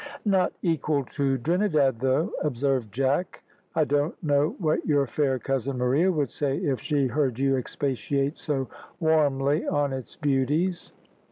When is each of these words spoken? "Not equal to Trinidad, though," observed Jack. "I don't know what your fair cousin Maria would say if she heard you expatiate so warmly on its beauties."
"Not 0.25 0.51
equal 0.63 1.03
to 1.05 1.37
Trinidad, 1.37 1.99
though," 1.99 2.31
observed 2.41 2.91
Jack. 2.91 3.43
"I 3.75 3.83
don't 3.83 4.15
know 4.23 4.55
what 4.57 4.83
your 4.83 5.05
fair 5.05 5.37
cousin 5.37 5.77
Maria 5.77 6.11
would 6.11 6.31
say 6.31 6.57
if 6.57 6.79
she 6.79 7.05
heard 7.05 7.37
you 7.37 7.55
expatiate 7.55 8.39
so 8.39 8.67
warmly 8.99 9.67
on 9.67 9.93
its 9.93 10.15
beauties." 10.15 10.93